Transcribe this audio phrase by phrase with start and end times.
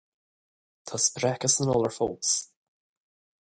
[0.91, 2.31] Tá spreacadh san iolar fós.